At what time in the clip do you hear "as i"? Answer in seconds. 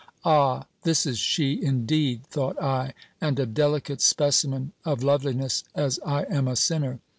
5.75-6.23